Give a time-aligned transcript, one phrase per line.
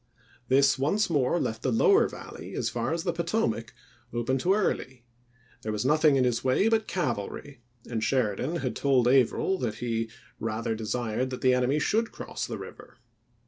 [0.47, 3.71] This once more left the lower Valley, as far as the Potomac,
[4.11, 5.05] open to Early;
[5.61, 10.09] there was nothing in his way but cavalry, and Sheridan had told Averill that he"
[10.39, 12.97] rather desired that the enemy should cross the river."